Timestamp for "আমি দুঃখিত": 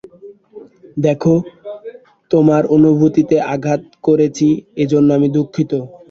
5.17-5.71